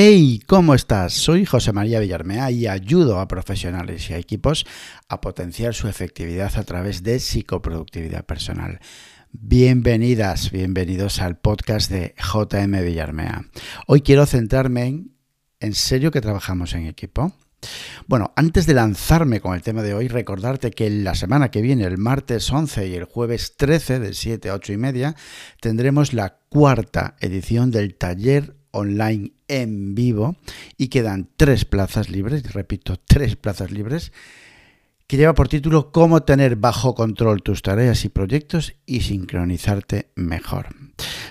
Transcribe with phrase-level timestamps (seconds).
[0.00, 1.12] Hey, ¿cómo estás?
[1.12, 4.64] Soy José María Villarmea y ayudo a profesionales y a equipos
[5.08, 8.78] a potenciar su efectividad a través de psicoproductividad personal.
[9.32, 13.46] Bienvenidas, bienvenidos al podcast de JM Villarmea.
[13.88, 15.16] Hoy quiero centrarme en
[15.58, 17.32] ¿en serio que trabajamos en equipo?
[18.06, 21.82] Bueno, antes de lanzarme con el tema de hoy, recordarte que la semana que viene,
[21.82, 25.16] el martes 11 y el jueves 13, de 7 a 8 y media,
[25.60, 30.36] tendremos la cuarta edición del taller online en vivo
[30.76, 34.12] y quedan tres plazas libres, repito, tres plazas libres,
[35.08, 40.66] que lleva por título Cómo tener bajo control tus tareas y proyectos y sincronizarte mejor.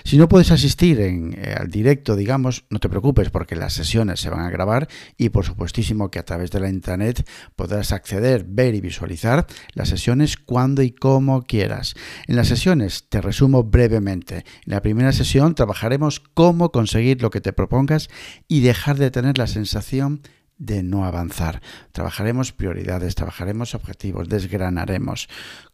[0.02, 4.30] Si no puedes asistir eh, al directo, digamos, no te preocupes porque las sesiones se
[4.30, 8.74] van a grabar y por supuestísimo que a través de la internet podrás acceder, ver
[8.74, 11.94] y visualizar las sesiones cuando y como quieras.
[12.26, 14.44] En las sesiones te resumo brevemente.
[14.66, 18.08] En la primera sesión trabajaremos cómo conseguir lo que te propongas
[18.48, 20.22] y dejar de tener la sensación
[20.58, 21.62] no avanzar.
[21.92, 25.28] Trabajaremos prioridades, trabajaremos objetivos, desgranaremos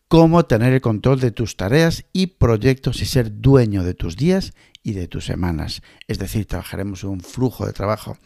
[0.09, 4.53] cómo tener el control de tus tareas y proyectos y ser dueño de tus días
[4.83, 5.83] y de tus semanas.
[6.07, 8.19] Es decir, trabajaremos un flujo de trabajo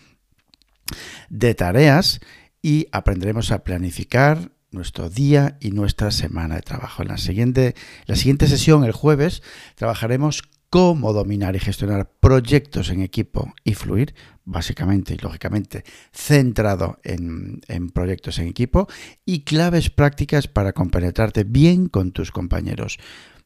[1.28, 2.20] de tareas
[2.60, 7.02] y aprenderemos a planificar nuestro día y nuestra semana de trabajo.
[7.02, 7.74] En la siguiente,
[8.06, 9.42] la siguiente sesión, el jueves,
[9.76, 17.60] trabajaremos cómo dominar y gestionar proyectos en equipo y fluir, básicamente y lógicamente centrado en,
[17.92, 18.88] proyectos en equipo,
[19.24, 22.98] y claves prácticas para compenetrarte bien con tus compañeros.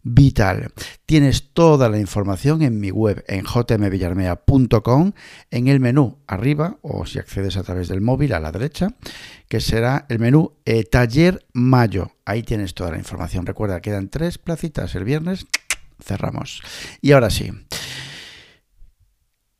[0.04, 0.72] Vital.
[1.06, 5.12] Tienes toda la información en mi web en jmvillarmea.com
[5.52, 8.96] en el menú arriba o si accedes a través del móvil a la derecha,
[9.48, 12.16] que será el menú eh, Taller Mayo.
[12.24, 13.46] Ahí tienes toda la información.
[13.46, 15.46] Recuerda, quedan tres placitas el viernes
[16.02, 16.62] cerramos.
[17.00, 17.50] Y ahora sí.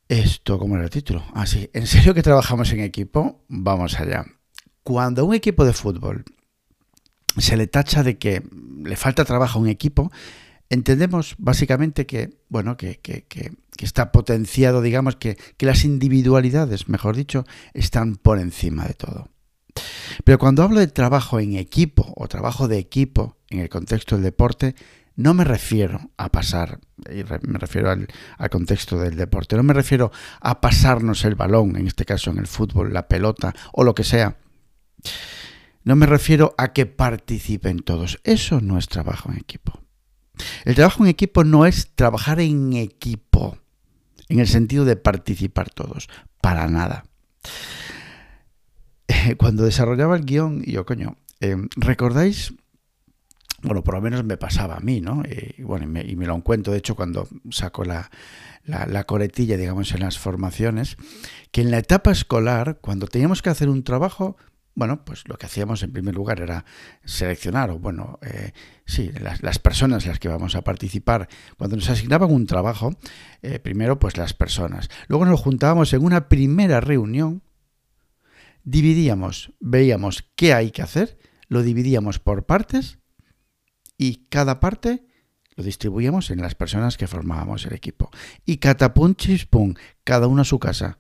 [0.08, 1.25] Esto, ¿cómo era el título?
[1.34, 1.70] Ah, sí.
[1.72, 3.44] ¿En serio que trabajamos en equipo?
[3.48, 4.26] Vamos allá.
[4.82, 6.25] Cuando un equipo de fútbol
[7.38, 8.42] se le tacha de que
[8.84, 10.12] le falta trabajo a un equipo,
[10.69, 13.00] entendemos básicamente que, bueno, que,
[13.78, 19.28] está potenciado, digamos, que, que las individualidades, mejor dicho, están por encima de todo.
[20.24, 24.24] Pero cuando hablo de trabajo en equipo o trabajo de equipo en el contexto del
[24.24, 24.74] deporte,
[25.16, 28.08] no me refiero a pasar, me refiero al,
[28.50, 32.46] contexto del deporte, no me refiero a pasarnos el balón, en este caso en el
[32.46, 34.36] fútbol, la pelota o lo que sea.
[35.84, 38.20] No me refiero a que participen todos.
[38.24, 39.80] Eso no es trabajo en equipo.
[40.64, 43.58] El trabajo en equipo no es trabajar en equipo,
[44.28, 46.08] en el sentido de participar todos,
[46.40, 47.04] para nada.
[49.38, 52.54] Cuando desarrollaba el guion, yo, coño, eh, ¿recordáis
[53.62, 55.22] bueno, por lo menos me pasaba a mí, ¿no?
[55.24, 58.10] Y, bueno, y me, lo encuentro, de hecho, cuando saco la,
[58.64, 60.96] la, coletilla, digamos, en las formaciones,
[61.52, 64.36] que en la etapa escolar, cuando teníamos que hacer un trabajo,
[64.74, 66.64] bueno, pues lo que hacíamos en primer lugar era
[67.04, 68.52] seleccionar, o bueno, eh,
[68.84, 71.28] sí, las, las, personas en las que vamos a participar.
[71.58, 72.96] Cuando nos asignaban un trabajo,
[73.42, 74.88] eh, primero pues las personas.
[75.08, 77.42] Luego nos juntábamos en una primera reunión,
[78.64, 81.18] dividíamos, veíamos qué hay que hacer,
[81.48, 83.01] lo dividíamos por partes
[84.02, 85.06] y cada parte
[85.54, 88.10] lo distribuíamos en las personas que formábamos el equipo.
[88.44, 90.98] Y catapum chispum, cada uno a su casa.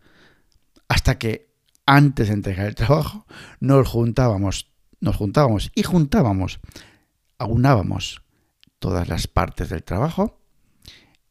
[0.86, 1.52] Hasta que
[1.84, 3.26] antes de entregar el trabajo
[3.58, 4.70] nos juntábamos,
[5.00, 6.60] nos juntábamos y juntábamos,
[7.38, 8.22] aunábamos
[8.78, 10.40] todas las partes del trabajo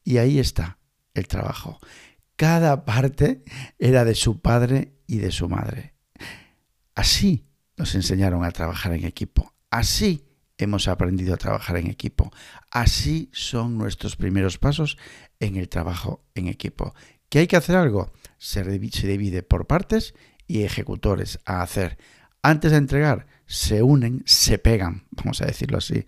[0.03, 0.77] y ahí está
[1.13, 1.79] el trabajo.
[2.35, 3.45] Cada parte
[3.79, 5.93] era de su padre y de su madre.
[6.95, 9.53] Así nos enseñaron a trabajar en equipo.
[9.69, 10.30] Así
[10.63, 12.31] hemos aprendido a trabajar en equipo.
[12.69, 14.97] Así son nuestros primeros pasos
[15.39, 16.93] en el trabajo en equipo.
[17.29, 18.11] ¿Qué hay que hacer algo?
[18.37, 20.13] Se, divide por partes
[20.47, 21.97] y ejecutores a hacer.
[22.43, 26.05] Antes de entregar, se unen, se pegan, vamos a decirlo así,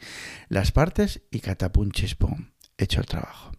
[0.50, 3.51] las partes y catapum chispum, hecho el trabajo.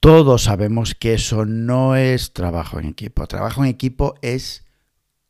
[0.00, 3.26] Todos sabemos que eso no es trabajo en equipo.
[3.26, 4.64] Trabajo en equipo es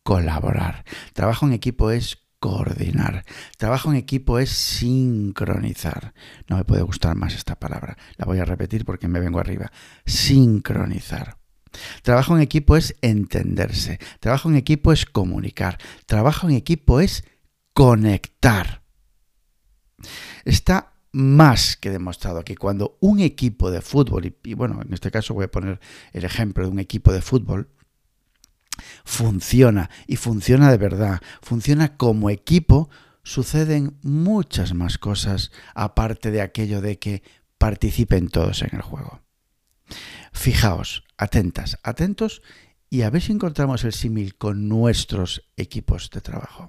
[0.02, 0.84] colaborar.
[1.14, 3.24] Trabajo en equipo es coordinar.
[3.56, 6.14] Trabajo en equipo es sincronizar.
[6.48, 7.96] No me puede gustar más esta palabra.
[8.16, 9.70] La voy a repetir porque me vengo arriba.
[10.04, 11.38] Sincronizar.
[12.02, 13.98] Trabajo en equipo es entenderse.
[14.20, 15.78] Trabajo en equipo es comunicar.
[16.06, 17.24] Trabajo en equipo es
[17.72, 18.82] conectar.
[20.44, 25.10] Está más que demostrado que cuando un equipo de fútbol, y, y bueno, en este
[25.10, 25.80] caso voy a poner
[26.12, 27.70] el ejemplo de un equipo de fútbol,
[29.06, 32.90] funciona y funciona de verdad, funciona como equipo,
[33.22, 37.22] suceden muchas más cosas aparte de aquello de que
[37.56, 39.22] participen todos en el juego.
[40.32, 42.42] Fijaos, atentas, atentos
[42.90, 46.68] y a ver si encontramos el símil con nuestros equipos de trabajo.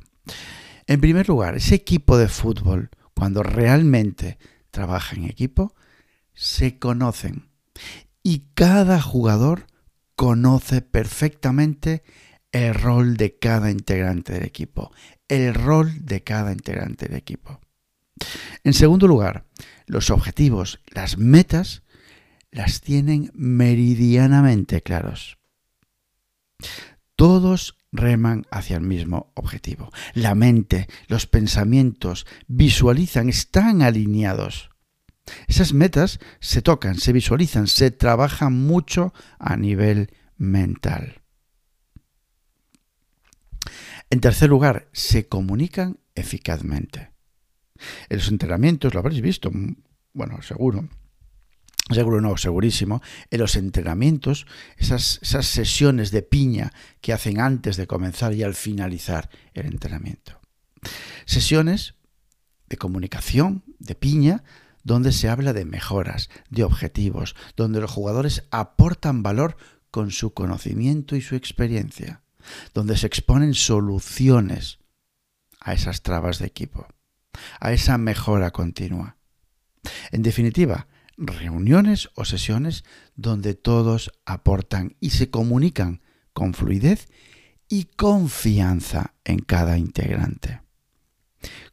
[0.85, 4.37] En primer lugar, ese equipo de fútbol, cuando realmente
[4.69, 5.73] trabaja en equipo,
[6.35, 7.49] se conocen
[8.21, 9.65] y cada jugador
[10.15, 12.03] conoce perfectamente
[12.51, 14.91] el rol de cada integrante del equipo,
[15.27, 17.59] el rol de cada integrante del equipo.
[18.63, 19.45] En segundo lugar,
[19.85, 21.83] los objetivos, las metas,
[22.51, 25.37] las tienen meridianamente claros.
[27.15, 29.91] Todos reman hacia el mismo objetivo.
[30.13, 34.69] La mente, los pensamientos, visualizan, están alineados.
[35.47, 41.21] Esas metas se tocan, se visualizan, se trabajan mucho a nivel mental.
[44.09, 47.11] En tercer lugar, se comunican eficazmente.
[48.09, 49.51] En los entrenamientos, lo habréis visto,
[50.13, 50.87] bueno, seguro,
[51.91, 56.71] seguro no, segurísimo, en los entrenamientos, esas, esas sesiones de piña
[57.01, 60.39] que hacen antes de comenzar y al finalizar el entrenamiento.
[61.25, 61.95] Sesiones
[62.69, 64.43] de comunicación, de piña,
[64.83, 69.57] donde se habla de mejoras, de objetivos, donde los jugadores aportan valor
[69.91, 72.21] con su conocimiento y su experiencia
[72.73, 74.79] donde se exponen soluciones
[75.59, 76.87] a esas trabas de equipo,
[77.59, 79.17] a esa mejora continua.
[80.11, 80.87] En definitiva,
[81.17, 82.83] reuniones o sesiones
[83.15, 86.01] donde todos aportan y se comunican
[86.33, 87.07] con fluidez
[87.67, 90.61] y confianza en cada integrante.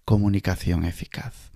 [0.05, 1.53] Comunicación eficaz.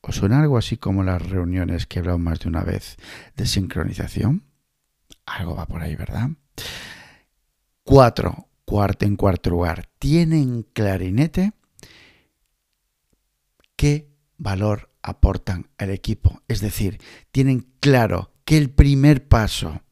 [0.00, 2.96] ¿Os suena algo así como las reuniones que he hablado más de una vez
[3.36, 4.44] de sincronización?
[5.24, 6.30] Algo va por ahí, ¿verdad?
[7.84, 11.52] Cuatro, cuarto en cuarto lugar, tienen clarinete
[13.76, 14.08] qué
[14.38, 16.42] valor aportan al equipo.
[16.48, 17.00] Es decir,
[17.32, 19.82] tienen claro que el primer paso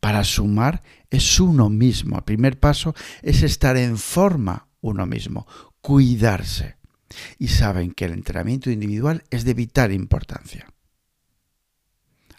[0.00, 2.16] para sumar es uno mismo.
[2.16, 5.46] El primer paso es estar en forma uno mismo,
[5.80, 6.76] cuidarse.
[7.38, 10.72] Y saben que el entrenamiento individual es de vital importancia.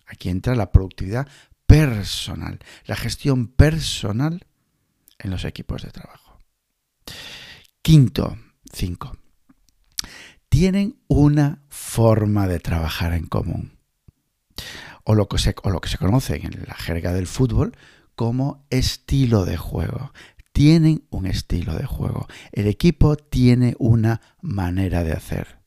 [0.05, 1.27] Aquí entra la productividad
[1.69, 4.47] personal, la gestión personal
[5.19, 6.39] en los equipos de trabajo.
[7.83, 8.39] Quinto,
[8.73, 9.15] cinco.
[10.49, 13.77] Tienen una forma de trabajar en común.
[15.03, 17.77] O lo, que se, o lo que se conoce en la jerga del fútbol
[18.15, 20.11] como estilo de juego.
[20.51, 22.27] Tienen un estilo de juego.
[22.51, 25.59] El equipo tiene una manera de hacer.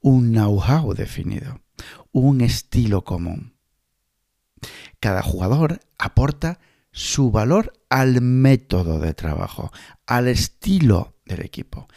[0.00, 1.60] Un know-how definido.
[2.12, 3.53] Un estilo común.
[5.00, 6.58] Cada jugador aporta
[6.90, 9.72] su valor al método de trabajo,
[10.06, 11.88] al estilo del equipo.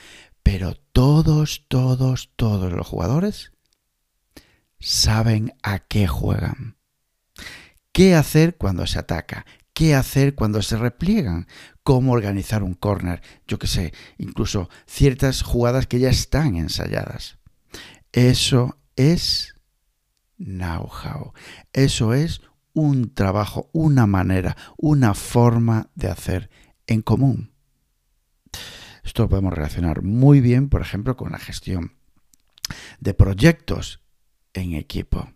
[0.44, 3.52] Pero todos, todos, todos los jugadores
[4.80, 6.78] saben a qué juegan.
[7.92, 9.46] ¿Qué hacer cuando se ataca?
[9.74, 11.48] ¿Qué hacer cuando se repliegan?
[11.84, 13.22] ¿Cómo organizar un corner?
[13.48, 17.38] Yo qué sé, incluso ciertas jugadas que ya están ensayadas.
[18.12, 19.54] Eso es
[20.38, 21.34] know-how.
[21.74, 22.42] Eso es
[22.78, 26.52] un trabajo, una manera, una forma de hacer
[26.86, 27.52] en común.
[29.04, 31.94] Esto lo podemos relacionar muy bien, por ejemplo, con la gestión
[33.00, 34.04] de proyectos
[34.54, 35.32] en equipo.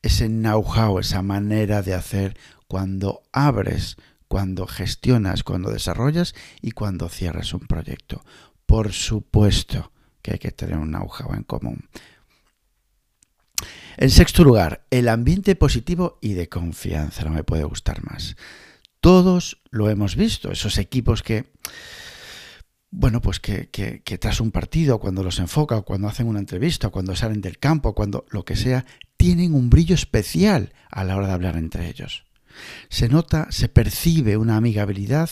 [0.00, 2.38] Ese know-how, esa manera de hacer
[2.68, 3.98] cuando abres,
[4.28, 8.24] cuando gestionas, cuando desarrollas y cuando cierras un proyecto.
[8.64, 11.90] Por supuesto que hay que tener un know-how en común.
[14.00, 17.24] En sexto lugar, el ambiente positivo y de confianza.
[17.24, 18.36] No me puede gustar más.
[19.00, 21.46] Todos lo hemos visto, esos equipos que,
[22.92, 23.68] bueno, pues que,
[24.20, 28.24] tras un partido, cuando los enfoca, cuando hacen una entrevista, cuando salen del campo, cuando
[28.30, 28.86] lo que sea,
[29.16, 32.24] tienen un brillo especial a la hora de hablar entre ellos.
[32.90, 35.28] Se nota, se percibe una amigabilidad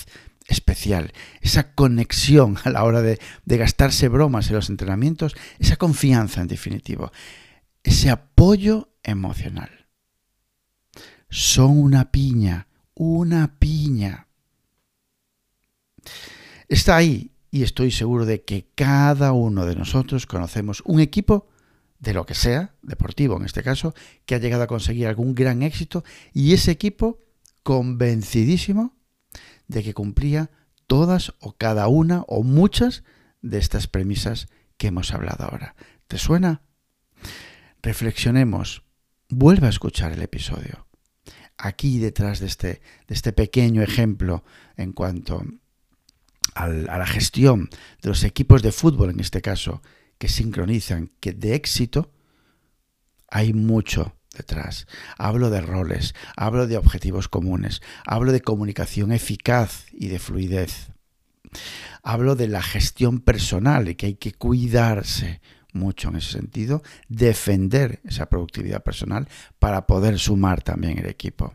[0.48, 6.48] especial, esa conexión a la hora de gastarse bromas en los entrenamientos, esa confianza en
[6.48, 7.12] definitivo
[7.86, 9.86] ese apoyo emocional.
[11.30, 14.26] Son una piña, una piña.
[16.68, 21.48] Está ahí y estoy seguro de que cada uno de nosotros conocemos un equipo
[22.00, 23.94] de lo que sea, deportivo en este caso,
[24.26, 27.20] que ha llegado a conseguir algún gran éxito y ese equipo
[27.62, 28.96] convencidísimo
[29.68, 30.50] de que cumplía
[30.88, 33.04] todas o cada una o muchas
[33.42, 35.76] de estas premisas que hemos hablado ahora.
[36.08, 36.62] ¿Te suena?
[37.82, 38.82] Reflexionemos,
[39.28, 40.86] vuelva a escuchar el episodio.
[41.58, 42.68] Aquí detrás de este,
[43.06, 44.44] de este pequeño ejemplo
[44.76, 45.42] en cuanto
[46.54, 47.68] a la gestión
[48.02, 49.82] de los equipos de fútbol, en este caso,
[50.18, 52.12] que sincronizan, que de éxito,
[53.28, 54.86] hay mucho detrás.
[55.18, 60.90] Hablo de roles, hablo de objetivos comunes, hablo de comunicación eficaz y de fluidez.
[62.02, 65.40] Hablo de la gestión personal y que hay que cuidarse
[65.76, 69.28] mucho en ese sentido, defender esa productividad personal
[69.58, 71.54] para poder sumar también el equipo.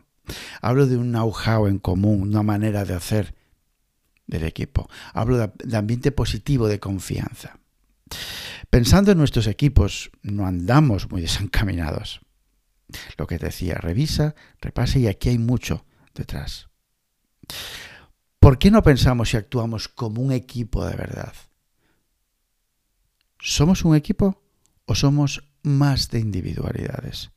[0.60, 3.34] Hablo de un know-how en común, una manera de hacer
[4.26, 4.88] del equipo.
[5.12, 7.58] Hablo de, ambiente positivo de confianza.
[8.70, 12.20] Pensando en nuestros equipos, no andamos muy desencaminados.
[13.16, 16.68] Lo que decía, revisa, repase y aquí hay mucho detrás.
[18.38, 21.32] ¿Por qué no pensamos y actuamos como un equipo de verdad?
[23.44, 24.40] ¿Somos un equipo
[24.86, 27.32] o somos más de individualidades?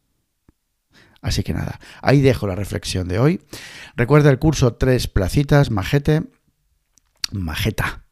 [1.19, 3.41] Así que nada, ahí dejo la reflexión de hoy.
[3.95, 6.21] Recuerda el curso Tres Placitas, Majete,
[7.31, 8.03] Majeta.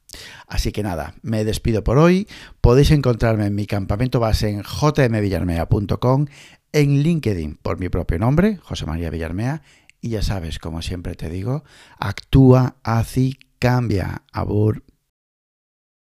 [0.48, 2.28] Así que nada, me despido por hoy.
[2.62, 6.26] Podéis encontrarme en mi campamento base en jmvillarmea.com,
[6.72, 9.62] en LinkedIn por mi propio nombre, José María Villarmea.
[10.02, 11.64] Y ya sabes, como siempre te digo,
[12.00, 14.24] actúa, haz y cambia.
[14.32, 14.84] Abur.